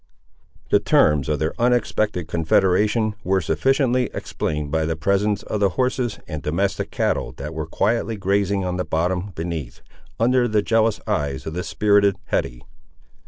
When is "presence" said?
4.95-5.43